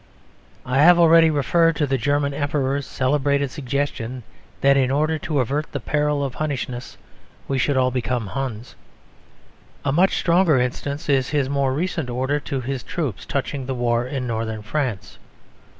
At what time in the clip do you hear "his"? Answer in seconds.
11.29-11.49, 12.61-12.81